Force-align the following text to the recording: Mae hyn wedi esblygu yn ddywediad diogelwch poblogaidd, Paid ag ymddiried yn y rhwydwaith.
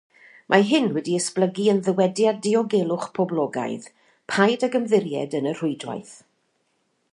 Mae 0.51 0.63
hyn 0.69 0.85
wedi 0.93 1.17
esblygu 1.17 1.67
yn 1.73 1.81
ddywediad 1.87 2.39
diogelwch 2.47 3.05
poblogaidd, 3.19 3.87
Paid 4.35 4.65
ag 4.69 4.81
ymddiried 4.81 5.39
yn 5.41 5.53
y 5.53 5.57
rhwydwaith. 5.61 6.15